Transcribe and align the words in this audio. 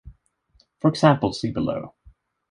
For 0.79 0.87
examples 0.89 1.39
see 1.39 1.51
below. 1.51 1.93